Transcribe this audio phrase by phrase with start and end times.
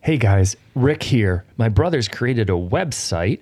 [0.00, 1.44] Hey guys, Rick here.
[1.56, 3.40] My brother's created a website,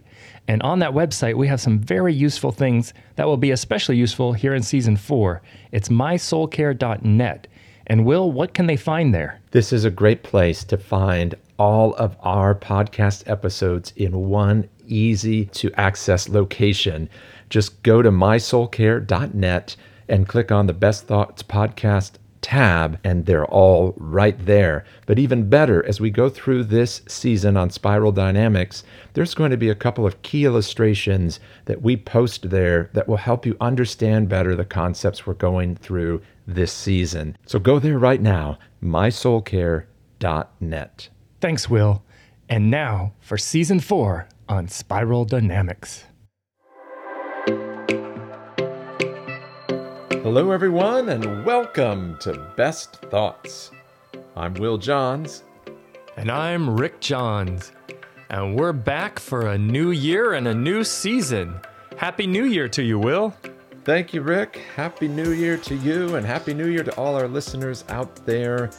[0.49, 4.33] and on that website, we have some very useful things that will be especially useful
[4.33, 5.43] here in season four.
[5.71, 7.47] It's mysoulcare.net.
[7.87, 9.39] And Will, what can they find there?
[9.51, 15.45] This is a great place to find all of our podcast episodes in one easy
[15.47, 17.09] to access location.
[17.51, 19.77] Just go to mysoulcare.net
[20.09, 22.13] and click on the Best Thoughts Podcast
[22.47, 24.85] tab, and they're all right there.
[25.05, 29.57] But even better, as we go through this season on spiral dynamics, there's going to
[29.57, 34.29] be a couple of key illustrations that we post there that will help you understand
[34.29, 37.37] better the concepts we're going through this season.
[37.47, 41.09] So go there right now, mysoulcare.net.
[41.41, 42.05] Thanks, Will.
[42.49, 46.05] And now for season four on spiral dynamics.
[50.27, 53.71] Hello, everyone, and welcome to Best Thoughts.
[54.35, 55.45] I'm Will Johns.
[56.17, 57.71] And I'm Rick Johns.
[58.31, 61.61] And we're back for a new year and a new season.
[61.97, 63.37] Happy New Year to you, Will.
[63.85, 64.63] Thank you, Rick.
[64.75, 68.71] Happy New Year to you, and Happy New Year to all our listeners out there.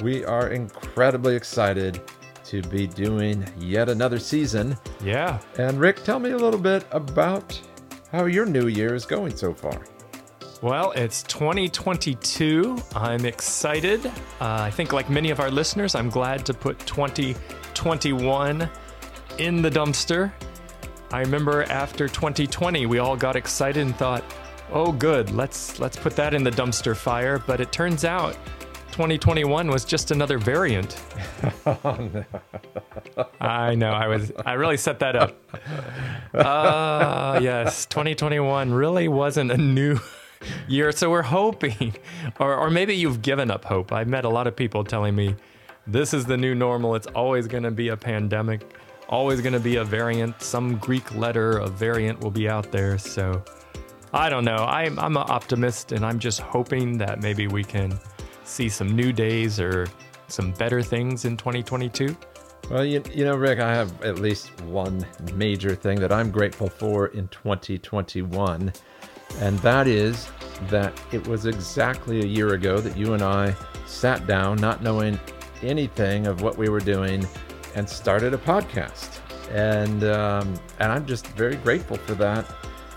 [0.00, 2.00] We are incredibly excited
[2.46, 4.76] to be doing yet another season.
[5.00, 5.38] Yeah.
[5.58, 7.56] And Rick, tell me a little bit about
[8.10, 9.80] how your new year is going so far.
[10.60, 12.82] Well, it's 2022.
[12.96, 14.04] I'm excited.
[14.06, 18.68] Uh, I think, like many of our listeners, I'm glad to put 2021
[19.38, 20.32] in the dumpster.
[21.12, 24.24] I remember after 2020, we all got excited and thought,
[24.72, 28.34] "Oh, good, let's let's put that in the dumpster fire." But it turns out,
[28.90, 31.00] 2021 was just another variant.
[31.66, 32.24] oh, no.
[33.40, 33.92] I know.
[33.92, 34.32] I was.
[34.44, 35.36] I really set that up.
[36.34, 39.98] Uh, yes, 2021 really wasn't a new
[40.66, 40.92] year.
[40.92, 41.94] So we're hoping,
[42.40, 43.92] or, or maybe you've given up hope.
[43.92, 45.34] I've met a lot of people telling me
[45.86, 46.94] this is the new normal.
[46.94, 48.76] It's always going to be a pandemic,
[49.08, 50.40] always going to be a variant.
[50.42, 52.98] Some Greek letter a variant will be out there.
[52.98, 53.42] So
[54.12, 54.56] I don't know.
[54.56, 57.98] I'm, I'm an optimist and I'm just hoping that maybe we can
[58.44, 59.86] see some new days or
[60.28, 62.16] some better things in 2022.
[62.70, 66.68] Well, you, you know, Rick, I have at least one major thing that I'm grateful
[66.68, 68.72] for in 2021
[69.40, 70.28] and that is
[70.68, 73.54] that it was exactly a year ago that you and I
[73.86, 75.18] sat down, not knowing
[75.62, 77.26] anything of what we were doing,
[77.74, 79.20] and started a podcast.
[79.50, 82.44] And um, and I'm just very grateful for that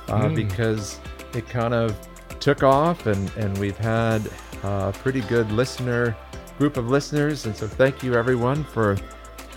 [0.08, 0.36] uh, mm.
[0.36, 1.00] because
[1.34, 1.96] it kind of
[2.40, 4.30] took off, and and we've had
[4.64, 6.16] a pretty good listener
[6.58, 7.46] group of listeners.
[7.46, 8.97] And so thank you everyone for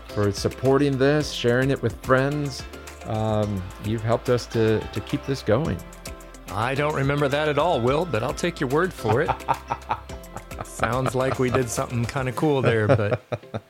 [0.08, 2.62] for supporting this, sharing it with friends.
[3.06, 5.78] Um, you've helped us to to keep this going.
[6.54, 9.31] I don't remember that at all, Will, but I'll take your word for it.
[10.65, 13.20] Sounds like we did something kind of cool there, but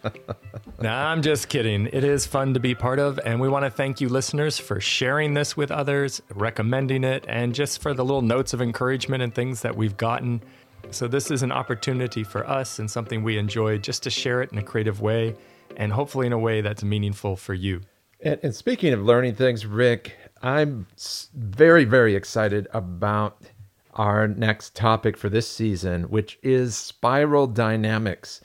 [0.81, 1.87] nah, I'm just kidding.
[1.87, 4.81] It is fun to be part of, and we want to thank you, listeners, for
[4.81, 9.35] sharing this with others, recommending it, and just for the little notes of encouragement and
[9.35, 10.43] things that we've gotten.
[10.91, 14.53] So, this is an opportunity for us and something we enjoy just to share it
[14.53, 15.35] in a creative way
[15.77, 17.81] and hopefully in a way that's meaningful for you.
[18.21, 20.13] And, and speaking of learning things, Rick,
[20.45, 20.87] I'm
[21.35, 23.39] very, very excited about
[23.95, 28.43] our next topic for this season, which is spiral dynamics.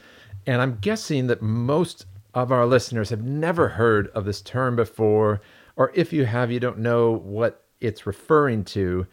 [0.48, 5.42] And I'm guessing that most of our listeners have never heard of this term before,
[5.76, 9.06] or if you have, you don't know what it's referring to.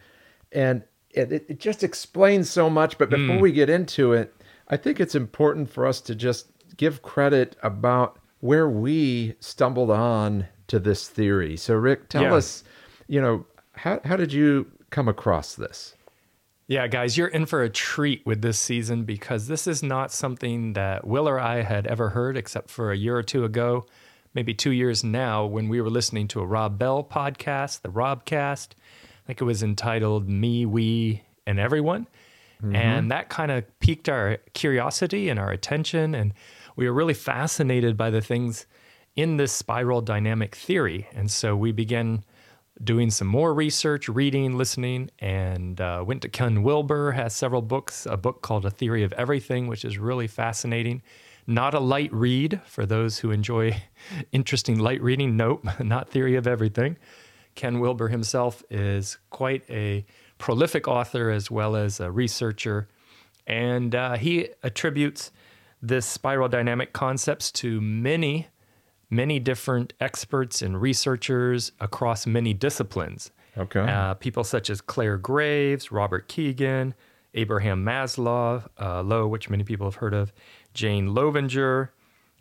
[0.53, 2.97] And it, it just explains so much.
[2.97, 3.41] But before mm.
[3.41, 4.33] we get into it,
[4.69, 10.47] I think it's important for us to just give credit about where we stumbled on
[10.67, 11.57] to this theory.
[11.57, 12.35] So, Rick, tell yeah.
[12.35, 12.63] us
[13.07, 15.95] you know, how how did you come across this?
[16.69, 20.73] Yeah, guys, you're in for a treat with this season because this is not something
[20.73, 23.85] that Will or I had ever heard except for a year or two ago,
[24.33, 28.71] maybe two years now, when we were listening to a Rob Bell podcast, the Robcast.
[28.73, 32.05] I think it was entitled Me, We, and Everyone.
[32.61, 32.75] Mm-hmm.
[32.75, 36.13] And that kind of piqued our curiosity and our attention.
[36.15, 36.33] And
[36.75, 38.65] we were really fascinated by the things
[39.15, 41.07] in this spiral dynamic theory.
[41.13, 42.25] And so we began
[42.83, 48.05] doing some more research, reading, listening, and uh, went to Ken Wilber, has several books,
[48.05, 51.01] a book called A Theory of Everything, which is really fascinating.
[51.45, 53.81] Not a light read for those who enjoy
[54.31, 55.37] interesting light reading.
[55.37, 56.97] Nope, not Theory of Everything.
[57.55, 60.05] Ken Wilber himself is quite a
[60.37, 62.87] prolific author as well as a researcher,
[63.47, 65.31] and uh, he attributes
[65.81, 68.47] this spiral dynamic concepts to many
[69.09, 73.31] many different experts and researchers across many disciplines.
[73.57, 73.79] Okay.
[73.79, 76.93] Uh, people such as Clare Graves, Robert Kegan,
[77.33, 80.33] Abraham Maslow, uh, Low, which many people have heard of,
[80.73, 81.89] Jane Loevinger,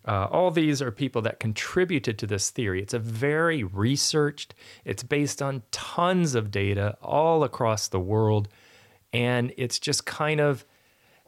[0.07, 2.81] Uh, all these are people that contributed to this theory.
[2.81, 4.55] It's a very researched,
[4.85, 8.49] it's based on tons of data all across the world.
[9.13, 10.65] And it's just kind of,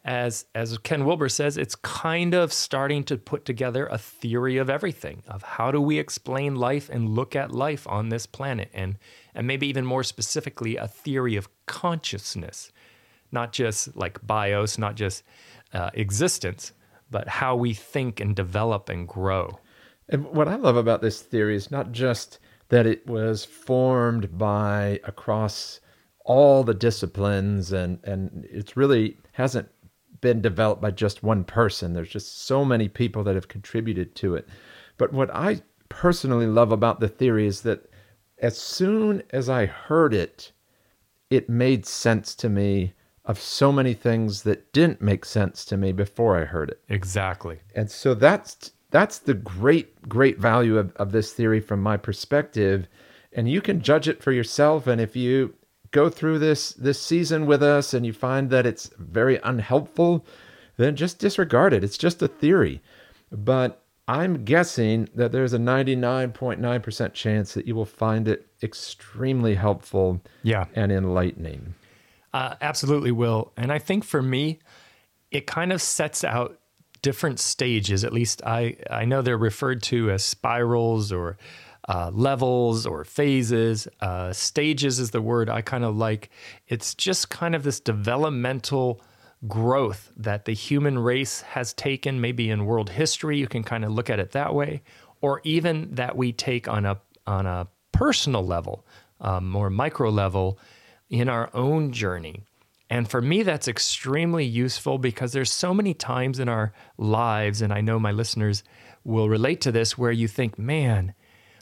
[0.08, 4.70] as, as Ken Wilber says, it's kind of starting to put together a theory of
[4.70, 8.70] everything of how do we explain life and look at life on this planet.
[8.72, 8.96] And,
[9.34, 12.72] and maybe even more specifically, a theory of consciousness,
[13.30, 15.24] not just like bios, not just
[15.74, 16.72] uh, existence,
[17.10, 19.58] but how we think and develop and grow.
[20.08, 22.38] And what I love about this theory is not just
[22.70, 25.80] that it was formed by across
[26.24, 29.66] all the disciplines and and it's really hasn't
[30.20, 31.92] been developed by just one person.
[31.92, 34.48] There's just so many people that have contributed to it.
[34.96, 37.90] But what I personally love about the theory is that
[38.38, 40.52] as soon as I heard it,
[41.30, 42.94] it made sense to me
[43.24, 46.80] of so many things that didn't make sense to me before I heard it.
[46.88, 47.60] Exactly.
[47.74, 52.88] And so that's that's the great great value of, of this theory from my perspective.
[53.32, 54.86] And you can judge it for yourself.
[54.86, 55.54] And if you
[55.90, 60.24] go through this this season with us and you find that it's very unhelpful,
[60.76, 61.82] then just disregard it.
[61.84, 62.80] It's just a theory.
[63.32, 70.22] But I'm guessing that there's a 99.9% chance that you will find it extremely helpful
[70.42, 70.64] Yeah.
[70.74, 71.74] and enlightening.
[72.32, 73.52] Uh, absolutely will.
[73.56, 74.60] And I think for me,
[75.30, 76.58] it kind of sets out
[77.02, 78.02] different stages.
[78.04, 81.36] At least I, I know they're referred to as spirals or
[81.88, 83.88] uh, levels or phases.
[84.00, 86.30] Uh, stages is the word I kind of like.
[86.68, 89.00] It's just kind of this developmental
[89.46, 93.38] growth that the human race has taken, maybe in world history.
[93.38, 94.82] You can kind of look at it that way,
[95.20, 98.86] or even that we take on a on a personal level,
[99.20, 100.58] um, more micro level
[101.10, 102.42] in our own journey.
[102.90, 107.72] And for me, that's extremely useful because there's so many times in our lives, and
[107.72, 108.64] I know my listeners
[109.04, 111.14] will relate to this, where you think, man,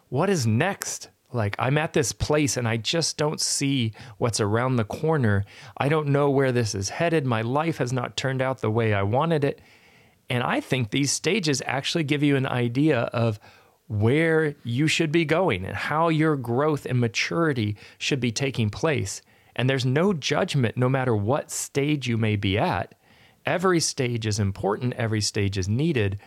[0.08, 1.10] what is next?
[1.32, 5.44] Like, I'm at this place and I just don't see what's around the corner.
[5.76, 7.26] I don't know where this is headed.
[7.26, 9.60] My life has not turned out the way I wanted it.
[10.30, 13.38] And I think these stages actually give you an idea of
[13.88, 19.22] where you should be going and how your growth and maturity should be taking place.
[19.54, 22.94] And there's no judgment no matter what stage you may be at.
[23.44, 26.18] Every stage is important, every stage is needed.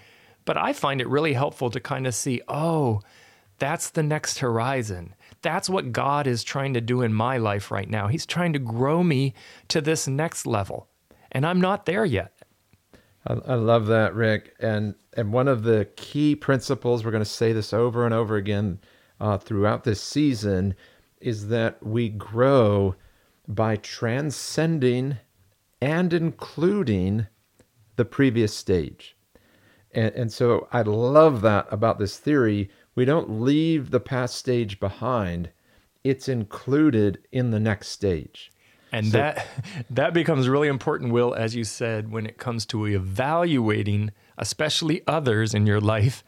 [0.46, 3.02] But I find it really helpful to kind of see, oh,
[3.60, 5.16] that's the next horizon.
[5.42, 8.08] That's what God is trying to do in my life right now.
[8.08, 9.34] He's trying to grow me
[9.70, 10.88] to this next level.
[11.32, 12.34] And I'm not there yet.
[13.28, 14.56] I, I love that, Rick.
[14.60, 18.36] And and one of the key principles we're going to say this over and over
[18.36, 18.80] again
[19.20, 20.76] uh, throughout this season
[21.20, 22.96] is that we grow
[23.48, 25.18] by transcending
[25.82, 27.28] and including
[27.96, 29.18] the previous stage.
[29.92, 32.70] And, and so I love that about this theory.
[33.00, 35.51] We don't leave the past stage behind,
[36.04, 38.51] it's included in the next stage.
[38.92, 39.48] And that
[39.90, 45.54] that becomes really important, Will, as you said, when it comes to evaluating, especially others
[45.54, 46.25] in your life,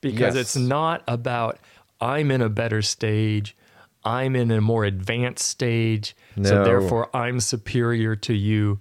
[0.00, 0.54] because Yes.
[0.54, 1.58] it's not about
[2.00, 3.56] I'm in a better stage,
[4.04, 8.78] I'm in a more advanced stage, so therefore I'm superior to you.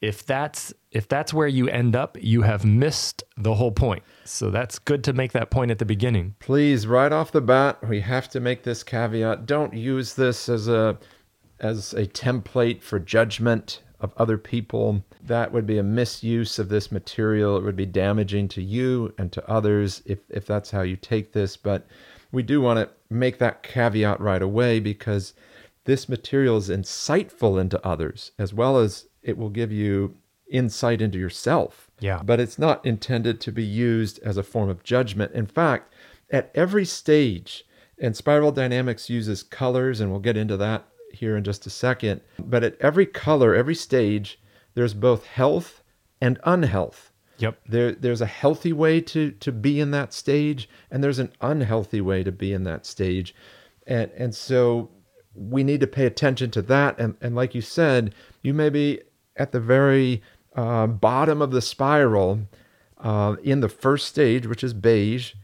[0.00, 4.02] If that's if that's where you end up, you have missed the whole point.
[4.24, 6.34] So that's good to make that point at the beginning.
[6.38, 9.46] Please, right off the bat, we have to make this caveat.
[9.46, 10.98] Don't use this as a
[11.60, 15.04] as a template for judgment of other people.
[15.22, 17.56] That would be a misuse of this material.
[17.56, 21.32] It would be damaging to you and to others if, if that's how you take
[21.32, 21.56] this.
[21.56, 21.86] But
[22.30, 25.34] we do want to make that caveat right away because
[25.84, 30.16] this material is insightful into others as well as it will give you
[30.50, 31.90] insight into yourself.
[32.00, 32.22] Yeah.
[32.24, 35.32] But it's not intended to be used as a form of judgment.
[35.32, 35.92] In fact,
[36.30, 37.64] at every stage,
[37.98, 42.20] and spiral dynamics uses colors, and we'll get into that here in just a second.
[42.38, 44.40] But at every color, every stage,
[44.74, 45.82] there's both health
[46.20, 47.12] and unhealth.
[47.38, 47.58] Yep.
[47.68, 52.00] There, there's a healthy way to, to be in that stage, and there's an unhealthy
[52.00, 53.34] way to be in that stage.
[53.86, 54.90] And, and so
[55.34, 56.98] we need to pay attention to that.
[56.98, 59.00] And, and like you said, you may be
[59.38, 60.22] at the very
[60.54, 62.40] uh, bottom of the spiral
[62.98, 65.34] uh, in the first stage, which is beige,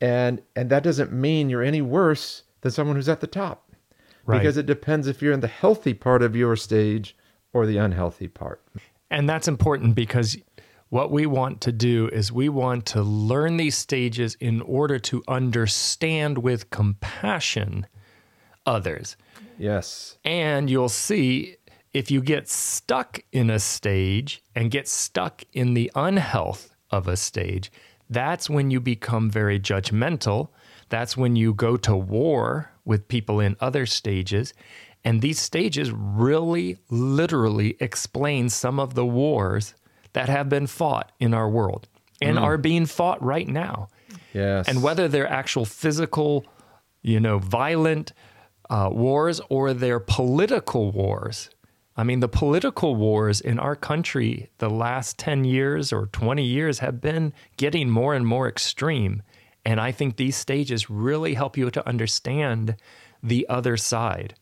[0.00, 3.70] and and that doesn't mean you're any worse than someone who's at the top,
[4.24, 4.38] Right.
[4.38, 7.16] because it depends if you're in the healthy part of your stage
[7.52, 8.62] or the unhealthy part.
[9.10, 10.36] And that's important because
[10.88, 15.22] what we want to do is we want to learn these stages in order to
[15.28, 17.86] understand with compassion
[18.64, 19.16] others.
[19.58, 20.18] Yes.
[20.24, 21.56] And you'll see
[21.96, 27.16] if you get stuck in a stage and get stuck in the unhealth of a
[27.16, 27.72] stage,
[28.10, 30.50] that's when you become very judgmental.
[30.90, 34.52] That's when you go to war with people in other stages.
[35.06, 39.74] And these stages really literally explain some of the wars
[40.12, 41.88] that have been fought in our world
[42.20, 43.88] and are being fought right now.
[44.34, 44.68] Yes.
[44.68, 46.44] And whether they're actual physical,
[47.00, 48.12] you know, violent
[48.68, 51.50] uh, wars or they're political wars.
[51.96, 56.80] I mean, the political wars in our country the last 10 years or 20 years
[56.80, 59.22] have been getting more and more extreme.
[59.64, 62.76] And I think these stages really help you to understand
[63.22, 64.34] the other side.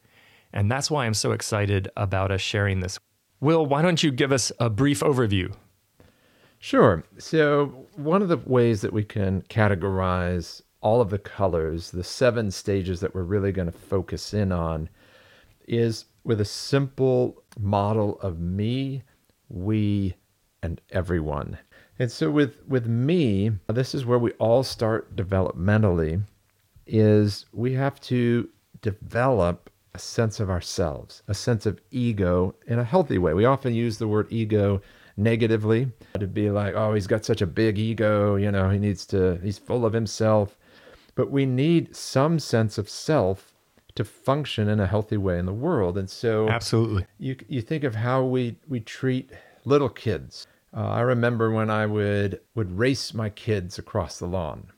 [0.52, 2.98] And that's why I'm so excited about us sharing this.
[3.40, 5.54] Will, why don't you give us a brief overview?
[6.58, 7.04] Sure.
[7.18, 12.50] So, one of the ways that we can categorize all of the colors, the seven
[12.50, 14.88] stages that we're really going to focus in on,
[15.66, 19.02] is with a simple model of me,
[19.48, 20.14] we,
[20.62, 21.58] and everyone.
[21.98, 26.22] And so with with me, this is where we all start developmentally
[26.86, 28.48] is we have to
[28.82, 33.32] develop a sense of ourselves, a sense of ego in a healthy way.
[33.32, 34.82] We often use the word ego
[35.16, 39.06] negatively to be like, oh, he's got such a big ego, you know, he needs
[39.06, 40.58] to, he's full of himself.
[41.14, 43.53] But we need some sense of self
[43.96, 45.96] to function in a healthy way in the world.
[45.96, 47.06] And so Absolutely.
[47.18, 49.30] you, you think of how we, we treat
[49.64, 50.46] little kids.
[50.76, 54.72] Uh, I remember when I would, would race my kids across the lawn.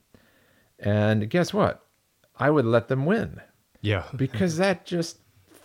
[0.79, 1.83] And guess what?
[2.39, 3.41] I would let them win
[3.81, 4.05] Yeah.
[4.17, 5.19] because that just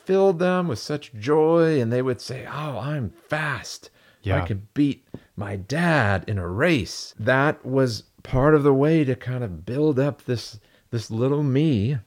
[0.06, 3.92] filled them with such joy and they would say oh i'm fast
[4.24, 4.42] Yeah.
[4.42, 9.16] i can beat my dad in a race that was part of the way to
[9.16, 12.00] kind of build up this this little me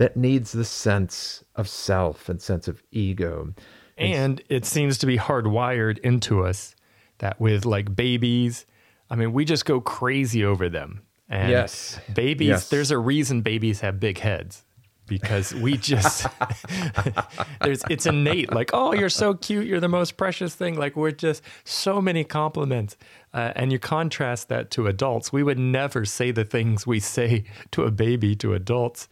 [0.00, 3.52] that needs the sense of self and sense of ego
[3.98, 6.74] And it seems to be hardwired into us
[7.18, 8.64] that with like babies,
[9.10, 11.02] I mean, we just go crazy over them.
[11.28, 12.00] And Yes.
[12.14, 12.68] babies, Yes.
[12.70, 14.64] there's a reason babies have big heads
[15.06, 16.26] because we just
[17.62, 21.10] there's it's innate like oh you're so cute you're the most precious thing like we're
[21.10, 22.96] just so many compliments
[23.34, 27.42] uh, and you contrast that to adults we would never say the things we say
[27.72, 29.08] to a baby to adults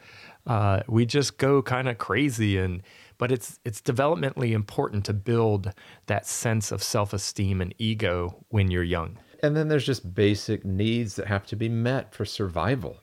[0.49, 2.83] uh, we just go kind of crazy and
[3.19, 5.73] but it's it's developmentally important to build
[6.07, 9.19] that sense of self-esteem and ego when you're young.
[9.43, 12.97] And then there's just basic needs that have to be met for survival.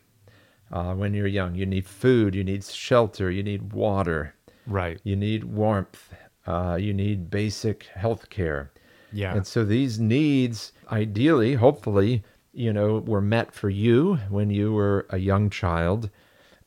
[0.72, 4.34] Uh, when you're young you need food you need shelter you need water.
[4.68, 5.00] Right.
[5.04, 6.12] You need warmth,
[6.48, 8.72] uh, you need basic health care.
[9.14, 9.36] yeah.
[9.36, 12.24] And so these needs, ideally, hopefully,
[12.54, 16.10] you know, were met for you when you were a young child.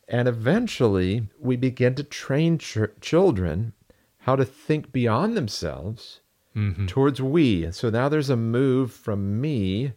[0.09, 3.75] And eventually, we begin to train ch- children
[4.21, 6.21] how to think beyond themselves
[6.57, 6.87] mm-hmm.
[6.87, 7.71] towards we.
[7.73, 9.93] So now there's a move from me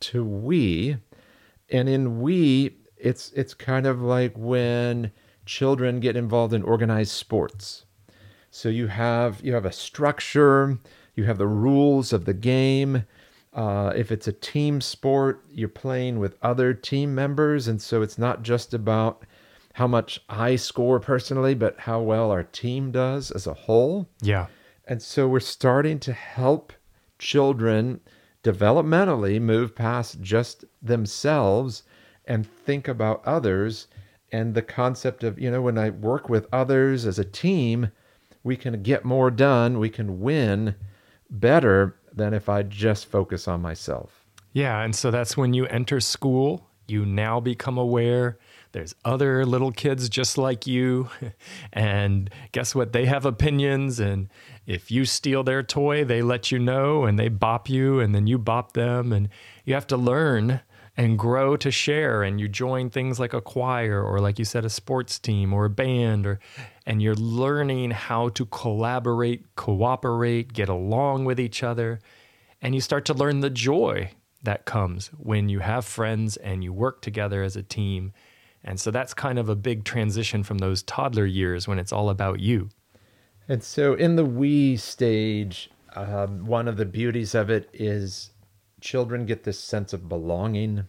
[0.00, 0.96] to we.
[1.68, 5.12] And in we, it's it's kind of like when
[5.44, 7.84] children get involved in organized sports.
[8.50, 10.78] So you have you have a structure,
[11.14, 13.04] you have the rules of the game.
[13.56, 18.18] Uh, if it's a team sport, you're playing with other team members, and so it's
[18.18, 19.24] not just about
[19.72, 24.08] how much I score personally, but how well our team does as a whole.
[24.20, 24.46] yeah
[24.86, 26.74] And so we're starting to help
[27.18, 28.00] children
[28.44, 31.82] developmentally move past just themselves
[32.26, 33.86] and think about others.
[34.32, 37.90] And the concept of, you know, when I work with others as a team,
[38.44, 40.74] we can get more done, we can win
[41.30, 44.24] better than if I just focus on myself.
[44.52, 48.38] Yeah, and so that's when you enter school, you now become aware
[48.76, 51.08] there's other little kids just like you.
[51.72, 52.92] And guess what?
[52.92, 53.98] They have opinions.
[53.98, 54.28] And
[54.66, 58.26] if you steal their toy, they let you know and they bop you and then
[58.26, 59.14] you bop them.
[59.14, 59.30] And
[59.64, 60.60] you have to learn
[60.94, 62.22] and grow to share.
[62.22, 65.64] And you join things like a choir or, like you said, a sports team or
[65.64, 66.26] a band.
[66.26, 66.38] Or,
[66.86, 71.98] and you're learning how to collaborate, cooperate, get along with each other.
[72.62, 74.12] And you start to learn the joy
[74.42, 78.12] that comes when you have friends and you work together as a team.
[78.62, 82.08] And so that's kind of a big transition from those toddler years when it's all
[82.08, 82.70] about you.
[83.48, 88.30] And so in the we stage, um, one of the beauties of it is
[88.80, 90.84] children get this sense of belonging.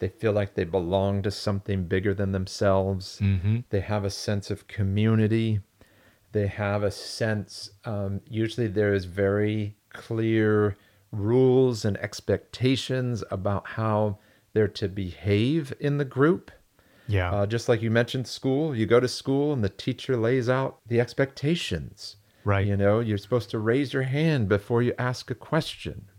[0.00, 3.20] They feel like they belong to something bigger than themselves.
[3.22, 3.58] Mm-hmm.
[3.70, 5.60] They have a sense of community.
[6.32, 10.76] They have a sense, um, usually, there is very clear
[11.12, 14.18] rules and expectations about how
[14.52, 16.50] they're to behave in the group.
[17.08, 17.32] Yeah.
[17.32, 20.78] Uh, just like you mentioned, school, you go to school and the teacher lays out
[20.86, 22.16] the expectations.
[22.44, 22.66] right.
[22.66, 26.09] You know, you're supposed to raise your hand before you ask a question.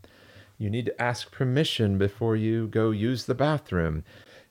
[0.61, 4.03] You need to ask permission before you go use the bathroom.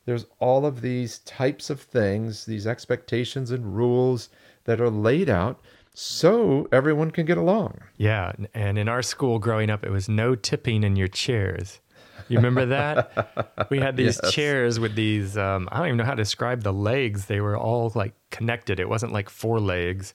[0.06, 4.28] There's all of these types of things, these expectations and rules
[4.64, 5.60] that are laid out
[5.94, 7.78] so everyone can get along.
[7.96, 8.32] Yeah.
[8.54, 11.78] And in our school growing up, it was no tipping in your chairs.
[12.26, 13.68] You remember that?
[13.70, 14.32] we had these yes.
[14.32, 17.26] chairs with these, um, I don't even know how to describe the legs.
[17.26, 18.80] They were all like connected.
[18.80, 20.14] It wasn't like four legs,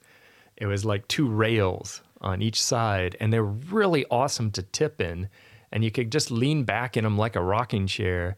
[0.58, 3.16] it was like two rails on each side.
[3.22, 5.30] And they're really awesome to tip in.
[5.72, 8.38] And you could just lean back in them like a rocking chair.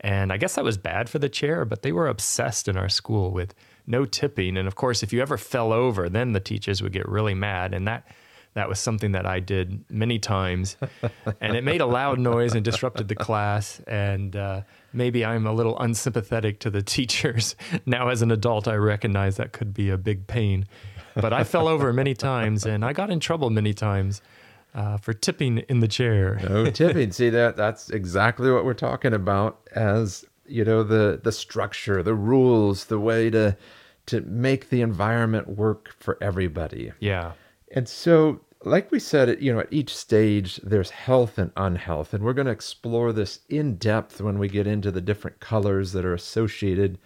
[0.00, 2.88] And I guess that was bad for the chair, but they were obsessed in our
[2.88, 3.54] school with
[3.86, 4.56] no tipping.
[4.56, 7.72] And of course, if you ever fell over, then the teachers would get really mad.
[7.72, 8.06] And that
[8.54, 10.76] that was something that I did many times,
[11.40, 13.80] and it made a loud noise and disrupted the class.
[13.86, 14.62] And uh,
[14.92, 18.08] maybe I'm a little unsympathetic to the teachers now.
[18.08, 20.66] As an adult, I recognize that could be a big pain.
[21.14, 24.22] But I fell over many times, and I got in trouble many times.
[24.74, 26.40] Uh, for tipping in the chair.
[26.48, 27.12] no tipping.
[27.12, 32.14] See that that's exactly what we're talking about as you know the the structure, the
[32.14, 33.56] rules, the way to
[34.06, 36.92] to make the environment work for everybody.
[37.00, 37.32] Yeah.
[37.74, 42.12] And so, like we said, you know, at each stage, there's health and unhealth.
[42.12, 45.92] And we're going to explore this in depth when we get into the different colors
[45.92, 46.98] that are associated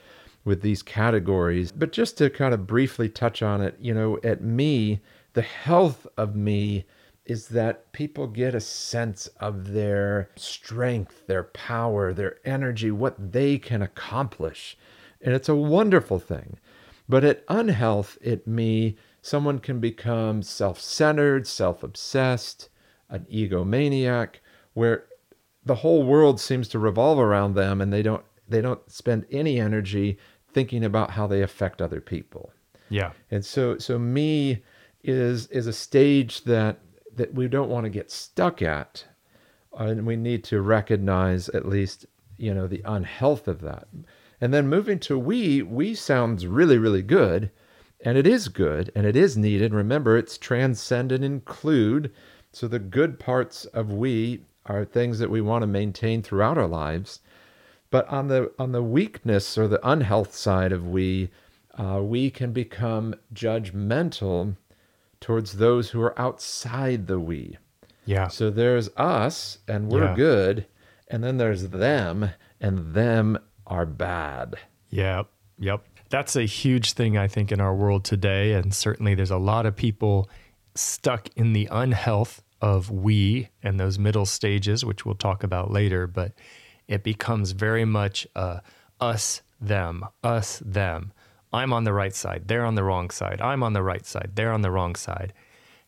[0.45, 1.73] with these categories.
[1.73, 5.01] But just to kind of briefly touch on it, you know, at me,
[5.35, 6.87] the health of me
[7.27, 13.59] is that people get a sense of their strength, their power, their energy, what they
[13.59, 14.79] can accomplish.
[15.21, 16.59] And it's a wonderful thing.
[17.09, 22.69] But at unhealth, at me, someone can become self centered, self obsessed,
[23.09, 24.37] an egomaniac,
[24.75, 25.07] where
[25.65, 29.59] the whole world seems to revolve around them and they don't they don't spend any
[29.59, 30.19] energy
[30.53, 32.53] thinking about how they affect other people.
[32.89, 33.13] Yeah.
[33.31, 34.63] And so so me
[35.03, 36.79] is is a stage that
[37.17, 39.05] that we don't want to get stuck at
[39.79, 42.07] and we need to recognize at least
[42.37, 43.89] you know the unhealth of that
[44.41, 47.51] and then moving to we we sounds really really good
[48.05, 49.73] and it is good and it is needed.
[49.73, 52.13] Remember, it's transcend and include.
[52.53, 56.67] So the good parts of we are things that we want to maintain throughout our
[56.67, 57.21] lives.
[57.91, 61.31] But on the on the weakness or the unhealth side of we,
[61.79, 64.57] uh, we can become judgmental
[65.21, 67.57] towards those who are outside the we.
[68.05, 68.29] Yeah.
[68.29, 70.15] So there's us and we're yeah.
[70.15, 70.67] good,
[71.09, 74.57] and then there's them and them are bad.
[74.91, 75.29] Yep.
[75.59, 78.53] Yep that's a huge thing, I think, in our world today.
[78.53, 80.31] And certainly there's a lot of people
[80.75, 86.07] stuck in the unhealth of we and those middle stages, which we'll talk about later.
[86.07, 86.33] But
[86.89, 88.61] it becomes very much uh,
[89.01, 91.13] us, them, us, them.
[91.57, 92.43] I'm on the right side.
[92.47, 93.41] They're on the wrong side.
[93.41, 94.33] I'm on the right side.
[94.35, 95.33] They're on the wrong side.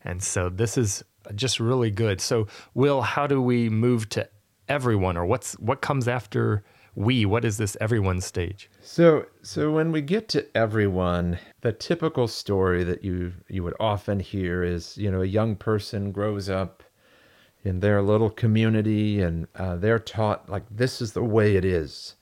[0.03, 1.03] And so this is
[1.35, 2.21] just really good.
[2.21, 4.27] So, Will, how do we move to
[4.67, 6.63] everyone, or what's what comes after
[6.95, 7.25] we?
[7.25, 8.69] What is this everyone stage?
[8.81, 14.19] So, so when we get to everyone, the typical story that you you would often
[14.19, 16.83] hear is, you know, a young person grows up
[17.63, 22.15] in their little community, and uh, they're taught like this is the way it is,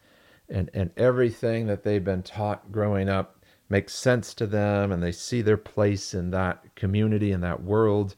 [0.50, 3.37] and and everything that they've been taught growing up
[3.70, 8.16] makes sense to them, and they see their place in that community in that world,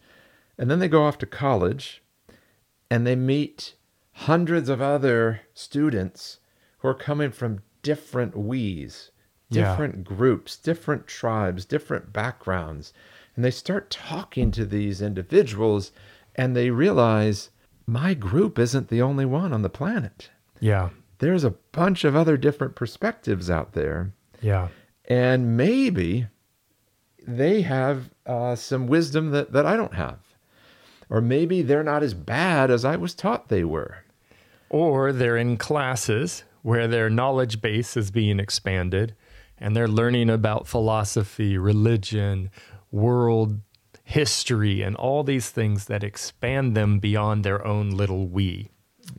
[0.57, 2.03] and then they go off to college,
[2.89, 3.75] and they meet
[4.13, 6.39] hundreds of other students
[6.79, 9.11] who are coming from different we's,
[9.49, 10.15] different yeah.
[10.15, 12.93] groups, different tribes, different backgrounds.
[13.35, 15.91] And they start talking to these individuals
[16.35, 17.49] and they realize
[17.85, 20.29] my group isn't the only one on the planet.
[20.59, 20.89] Yeah.
[21.19, 24.11] There's a bunch of other different perspectives out there.
[24.41, 24.67] Yeah.
[25.09, 26.27] And maybe
[27.27, 30.19] they have uh, some wisdom that, that I don't have.
[31.09, 34.03] Or maybe they're not as bad as I was taught they were.
[34.69, 39.15] Or they're in classes where their knowledge base is being expanded
[39.57, 42.49] and they're learning about philosophy, religion,
[42.91, 43.59] world
[44.03, 48.69] history, and all these things that expand them beyond their own little we.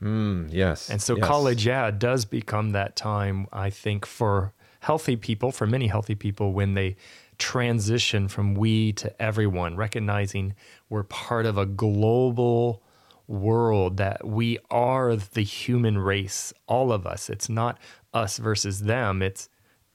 [0.00, 0.88] Mm, yes.
[0.88, 1.26] And so yes.
[1.26, 6.52] college, yeah, does become that time, I think, for healthy people, for many healthy people,
[6.52, 6.96] when they
[7.38, 10.54] transition from we to everyone, recognizing
[10.88, 12.82] we're part of a global
[13.26, 17.30] world that we are the human race, all of us.
[17.30, 17.78] It's not
[18.12, 19.48] us versus them, it's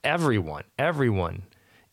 [0.04, 0.64] everyone.
[0.80, 1.44] Everyone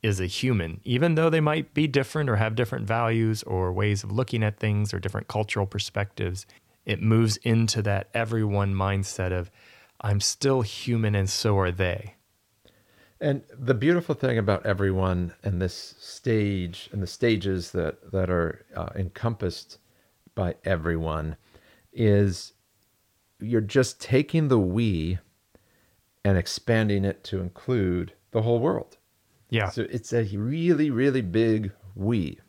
[0.02, 4.02] is a human, even though they might be different or have different values or ways
[4.04, 6.46] of looking at things or different cultural perspectives.
[6.84, 9.50] It moves into that everyone mindset of,
[10.00, 12.14] I'm still human and so are they.
[13.22, 18.66] And the beautiful thing about everyone and this stage and the stages that, that are
[18.74, 19.78] uh, encompassed
[20.34, 21.36] by everyone
[21.92, 22.52] is
[23.38, 25.20] you're just taking the we
[26.24, 28.98] and expanding it to include the whole world.
[29.50, 29.68] Yeah.
[29.68, 32.40] So it's a really, really big we.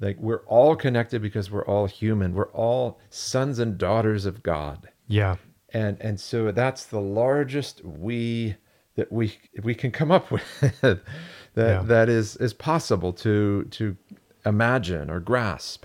[0.00, 2.34] Like we're all connected because we're all human.
[2.34, 4.88] We're all sons and daughters of God.
[5.08, 5.36] Yeah.
[5.70, 8.54] And and so that's the largest we
[9.00, 9.32] that we
[9.62, 10.44] we can come up with
[10.82, 11.00] that
[11.56, 11.82] Yeah.
[11.84, 13.96] that is is possible to to
[14.44, 15.84] imagine or grasp.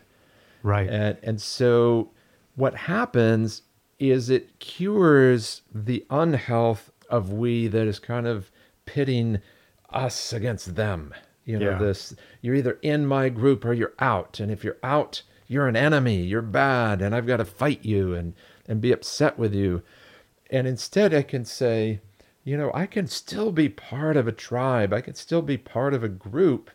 [0.63, 0.89] Right.
[0.89, 2.12] And and so
[2.56, 3.62] what happens
[3.99, 8.51] is it cures the unhealth of we that is kind of
[8.86, 9.39] pitting
[9.91, 11.13] us against them.
[11.45, 11.78] You know, Yeah.
[11.78, 14.39] this you're either in my group or you're out.
[14.41, 18.13] And if you're out, you're an enemy, you're bad, and I've got to fight you
[18.13, 18.34] and
[18.67, 19.84] and be upset with you.
[20.49, 22.01] And instead I can say,
[22.45, 24.93] you know, I can still be part of a tribe.
[24.93, 26.69] I can still be part of a group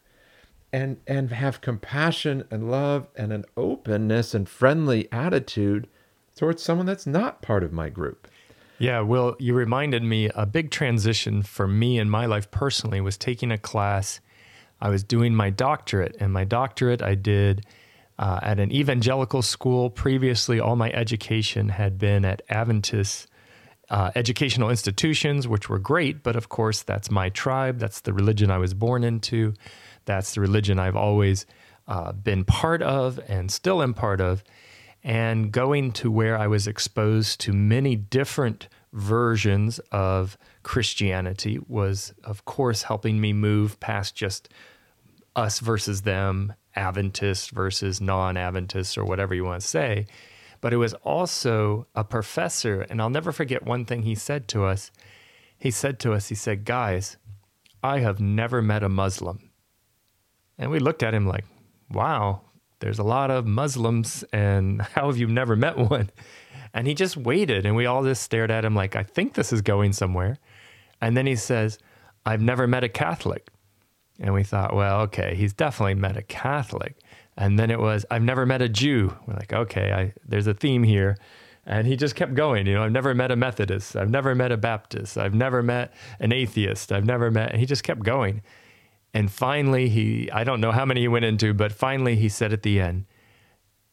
[0.72, 5.88] and and have compassion and love and an openness and friendly attitude
[6.36, 8.28] towards someone that's not part of my group.
[8.78, 13.16] Yeah, well, you reminded me a big transition for me in my life personally was
[13.16, 14.20] taking a class.
[14.80, 17.66] I was doing my doctorate, and my doctorate I did
[18.18, 19.90] uh, at an evangelical school.
[19.90, 23.28] Previously, all my education had been at Adventist
[23.90, 27.78] uh, educational institutions, which were great, but of course, that's my tribe.
[27.78, 29.54] That's the religion I was born into.
[30.04, 31.44] That's the religion I've always
[31.88, 34.44] uh, been part of and still am part of
[35.02, 42.44] and going to where I was exposed to many different versions of Christianity was, of
[42.44, 44.48] course, helping me move past just
[45.34, 50.06] us versus them, Adventist versus non Adventist, or whatever you want to say.
[50.60, 54.64] But it was also a professor, and I'll never forget one thing he said to
[54.64, 54.90] us.
[55.58, 57.16] He said to us, he said, Guys,
[57.82, 59.50] I have never met a Muslim.
[60.58, 61.46] And we looked at him like,
[61.90, 62.42] wow,
[62.80, 66.10] there's a lot of Muslims, and how have you never met one?
[66.72, 69.52] And he just waited, and we all just stared at him like, I think this
[69.52, 70.38] is going somewhere.
[71.00, 71.78] And then he says,
[72.26, 73.48] I've never met a Catholic.
[74.20, 76.98] And we thought, well, okay, he's definitely met a Catholic.
[77.40, 79.16] And then it was, I've never met a Jew.
[79.26, 81.16] We're like, okay, I, there's a theme here.
[81.64, 82.66] And he just kept going.
[82.66, 83.96] You know, I've never met a Methodist.
[83.96, 85.16] I've never met a Baptist.
[85.16, 86.92] I've never met an atheist.
[86.92, 88.42] I've never met, and he just kept going.
[89.14, 92.52] And finally, he, I don't know how many he went into, but finally he said
[92.52, 93.06] at the end,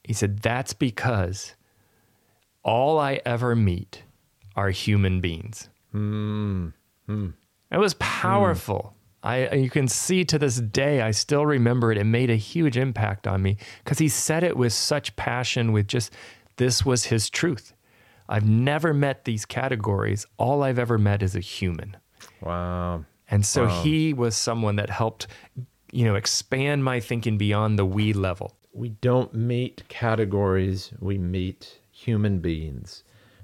[0.03, 1.55] he said, That's because
[2.63, 4.03] all I ever meet
[4.57, 5.69] are human beings.
[5.95, 6.73] Mm.
[7.07, 7.33] Mm.
[7.71, 8.93] It was powerful.
[9.27, 11.97] I you can see to this day I still remember it.
[11.97, 15.87] It made a huge impact on me because he said it with such passion with
[15.87, 16.13] just
[16.55, 17.73] this was his truth.
[18.29, 20.25] I've never met these categories.
[20.37, 21.97] All I've ever met is a human.
[22.41, 23.03] Wow.
[23.29, 25.27] And so he was someone that helped
[25.91, 28.55] you know expand my thinking beyond the we level.
[28.71, 33.03] We don't meet categories, we meet human beings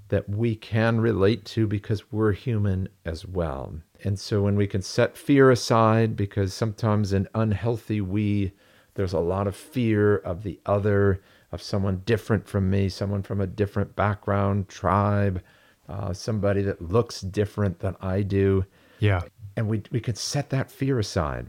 [0.09, 3.73] that we can relate to because we're human as well.
[4.03, 8.51] And so when we can set fear aside, because sometimes in unhealthy we,
[8.95, 13.39] there's a lot of fear of the other, of someone different from me, someone from
[13.41, 15.41] a different background, tribe,
[15.87, 18.65] uh, somebody that looks different than I do.
[18.99, 19.21] Yeah.
[19.55, 21.47] And we, we can set that fear aside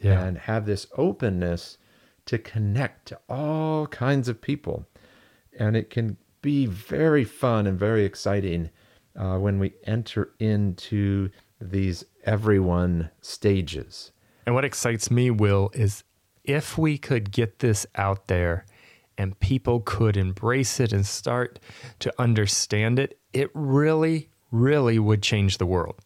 [0.00, 0.24] Yeah.
[0.24, 1.78] and have this openness
[2.26, 4.86] to connect to all kinds of people.
[5.58, 8.70] And it can be very fun and very exciting
[9.16, 14.12] uh, when we enter into these everyone stages.
[14.46, 16.04] And what excites me, Will, is
[16.44, 18.64] if we could get this out there
[19.18, 21.58] and people could embrace it and start
[21.98, 26.00] to understand it, it really, really would change the world.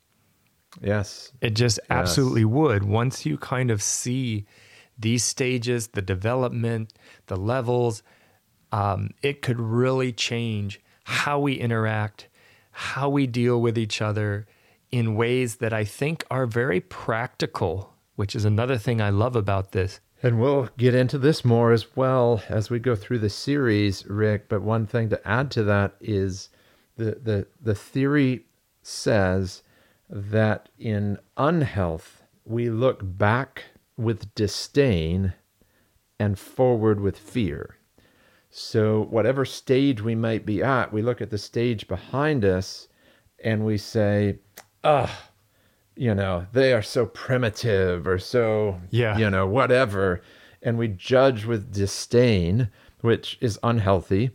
[0.83, 1.33] Yes.
[1.41, 2.83] It just absolutely would.
[2.83, 4.45] Once you kind of see
[4.99, 6.93] these stages, the development,
[7.27, 8.03] the levels,
[8.75, 12.27] um, it could really change how we interact,
[12.73, 14.49] how we deal with each other
[14.91, 19.71] in ways that I think are very practical, which is another thing I love about
[19.71, 20.01] this.
[20.25, 24.49] And we'll get into this more as well as we go through the series, Rick.
[24.49, 26.49] But one thing to add to that is
[26.97, 28.47] the the, the theory
[28.83, 29.63] says
[30.11, 35.35] that in unhealth we look back with disdain
[36.19, 37.77] and forward with fear.
[38.57, 42.87] So whatever stage we might be at, we look at the stage behind us
[43.43, 44.39] and we say,
[44.85, 45.11] "Ugh,
[45.97, 49.19] you know, they are so primitive or so, Yeah.
[49.19, 50.21] you know, whatever.
[50.63, 52.69] And we judge with disdain,
[53.01, 54.31] which is unhealthy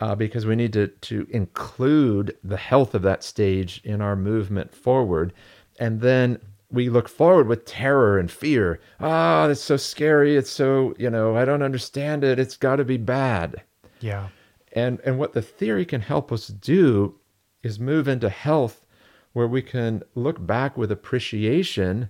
[0.00, 4.76] uh, because we need to, to include the health of that stage in our movement
[4.76, 5.32] forward.
[5.80, 6.38] And then
[6.70, 8.80] we look forward with terror and fear.
[9.00, 10.36] Ah, it's so scary.
[10.36, 12.38] It's so, you know, I don't understand it.
[12.38, 13.62] It's got to be bad.
[14.00, 14.28] Yeah.
[14.72, 17.18] And, and what the theory can help us do
[17.62, 18.84] is move into health
[19.32, 22.08] where we can look back with appreciation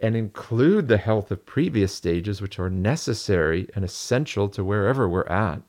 [0.00, 5.26] and include the health of previous stages, which are necessary and essential to wherever we're
[5.26, 5.62] at.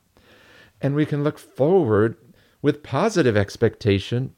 [0.80, 2.16] And we can look forward
[2.62, 4.34] with positive expectation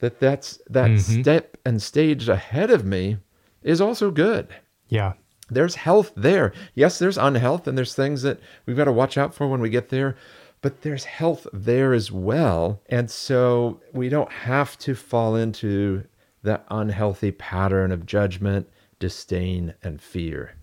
[0.00, 1.20] that that's that Mhm.
[1.22, 3.18] step and stage ahead of me
[3.66, 4.48] is also good.
[4.88, 5.14] Yeah.
[5.50, 6.52] There's health there.
[6.74, 9.68] Yes, there's unhealth and there's things that we've got to watch out for when we
[9.68, 10.16] get there,
[10.62, 12.80] but there's health there as well.
[12.88, 16.04] And so we don't have to fall into
[16.42, 20.54] that unhealthy pattern of judgment, disdain, and fear.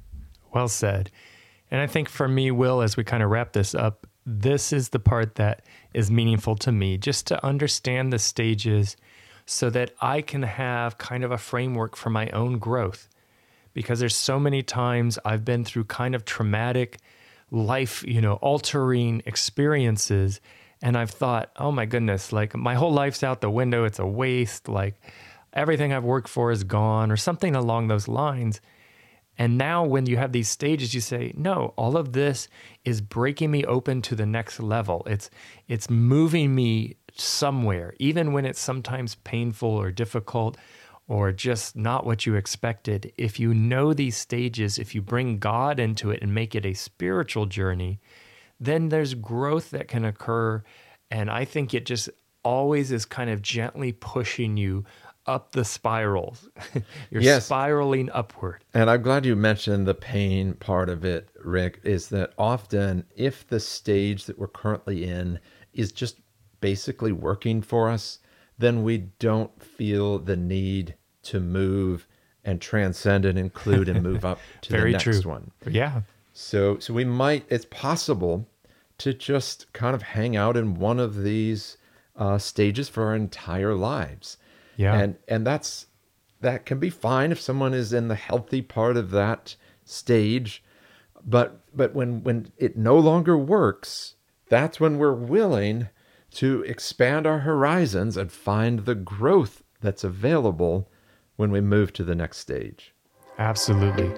[0.54, 1.12] Well said.
[1.70, 4.90] And I think for me, Will, as we kind of wrap this up, this is
[4.90, 8.96] the part that is meaningful to me, just to understand the stages
[9.46, 13.10] so that I can have kind of a framework for my own growth.
[13.74, 17.00] Because there's so many times I've been through kind of traumatic,
[17.50, 20.40] life, you know, altering experiences.
[20.82, 23.86] And I've thought, oh my goodness, like my whole life's out the window.
[23.86, 24.68] It's a waste.
[24.68, 24.96] Like
[25.54, 28.60] everything I've worked for is gone, or something along those lines.
[29.38, 32.48] And now, when you have these stages, you say, "No, all of this
[32.86, 35.04] is breaking me open to the next level.
[35.08, 35.30] It's
[35.68, 40.58] it's moving me somewhere, even when it's sometimes painful or difficult,
[41.08, 43.12] or just not what you expected.
[43.18, 46.74] If you know these stages, if you bring God into it and make it a
[46.74, 48.00] spiritual journey,
[48.60, 50.64] then there's growth that can occur.
[51.12, 52.10] And I think it just
[52.44, 54.86] always is kind of gently pushing you
[55.26, 56.50] up the spirals.
[57.12, 57.46] You're Yes.
[57.46, 58.64] spiraling upward.
[58.74, 63.48] And I'm glad you mentioned the pain part of it, Rick, is that often if
[63.48, 65.40] the stage that we're currently in
[65.74, 66.18] is just
[66.64, 68.20] basically working for us,
[68.58, 72.08] then we don't feel the need to move
[72.46, 75.30] and transcend and include and move up to Very the next true.
[75.30, 75.52] one.
[75.70, 76.04] Yeah.
[76.32, 78.48] So so we might it's possible
[79.00, 81.78] to just kind of hang out in one of these
[82.16, 84.38] uh, stages for our entire lives.
[84.78, 84.98] Yeah.
[84.98, 85.88] And and that's
[86.40, 90.64] that can be fine if someone is in the healthy part of that stage.
[91.26, 94.16] But but when when it no longer works,
[94.48, 95.90] that's when we're willing
[96.34, 100.90] to expand our horizons and find the growth that's available
[101.36, 102.94] when we move to the next stage.
[103.38, 104.12] Absolutely.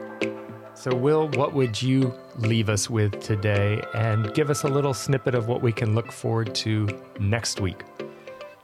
[0.74, 5.34] So, Will, what would you leave us with today and give us a little snippet
[5.34, 7.84] of what we can look forward to next week?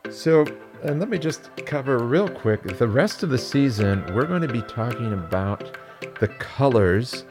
[0.10, 0.46] So,
[0.84, 4.04] and let me just cover real quick the rest of the season.
[4.14, 5.78] We're going to be talking about
[6.20, 7.24] the colors.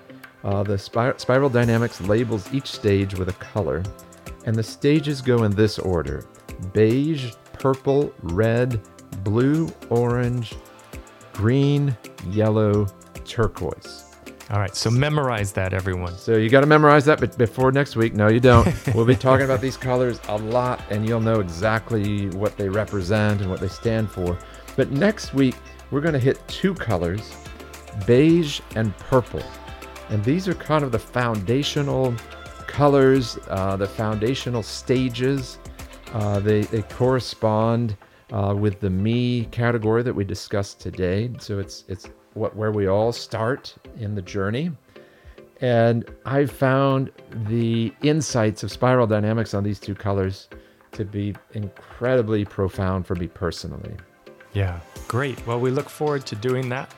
[0.44, 3.82] Uh, the spir- spiral dynamics labels each stage with a color,
[4.44, 6.26] and the stages go in this order
[6.72, 8.80] beige, purple, red,
[9.22, 10.54] blue, orange,
[11.32, 11.96] green,
[12.28, 12.86] yellow,
[13.24, 14.06] turquoise.
[14.50, 16.16] All right, so memorize that, everyone.
[16.16, 18.14] So you got to memorize that but before next week.
[18.14, 18.66] No, you don't.
[18.94, 23.40] we'll be talking about these colors a lot, and you'll know exactly what they represent
[23.40, 24.36] and what they stand for.
[24.76, 25.54] But next week,
[25.92, 27.32] we're going to hit two colors
[28.06, 29.42] beige and purple.
[30.08, 32.14] And these are kind of the foundational
[32.70, 35.58] colors, uh, the foundational stages.
[36.14, 37.96] Uh, they, they correspond
[38.32, 41.30] uh, with the me category that we discussed today.
[41.38, 44.70] So it's, it's what, where we all start in the journey.
[45.60, 47.10] And I found
[47.48, 50.48] the insights of spiral dynamics on these two colors
[50.92, 53.94] to be incredibly profound for me personally.
[54.52, 55.44] Yeah, great.
[55.46, 56.94] Well, we look forward to doing that.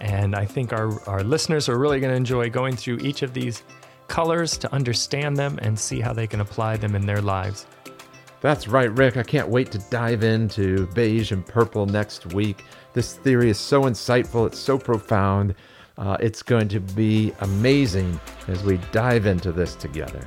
[0.00, 3.34] And I think our, our listeners are really going to enjoy going through each of
[3.34, 3.62] these
[4.08, 7.66] colors to understand them and see how they can apply them in their lives.
[8.40, 9.16] That's right, Rick.
[9.16, 12.64] I can't wait to dive into beige and purple next week.
[12.92, 15.54] This theory is so insightful, it's so profound.
[15.96, 20.24] Uh, it's going to be amazing as we dive into this together.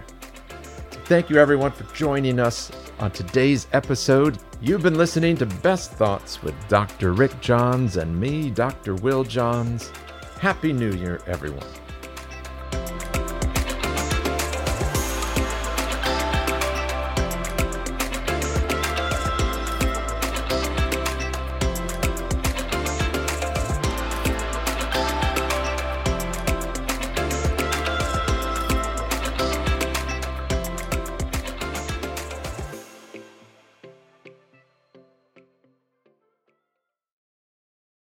[1.06, 4.38] Thank you, everyone, for joining us on today's episode.
[4.62, 7.14] You've been listening to Best Thoughts with Dr.
[7.14, 8.96] Rick Johns and me, Dr.
[8.96, 9.92] Will Johns.
[10.40, 11.68] Happy New Year, everyone.